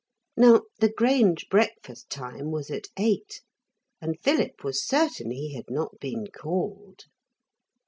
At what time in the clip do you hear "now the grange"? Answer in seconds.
0.35-1.47